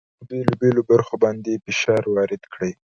په 0.17 0.23
بېلو 0.29 0.53
بېلو 0.61 0.81
برخو 0.91 1.15
باندې 1.23 1.61
فشار 1.65 2.03
وارد 2.15 2.41
کړئ. 2.53 2.71